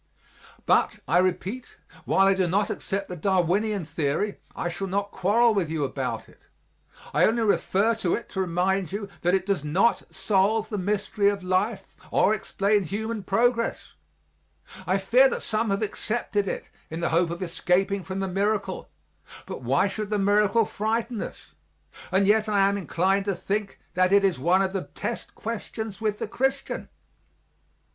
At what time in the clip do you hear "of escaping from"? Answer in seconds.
17.29-18.21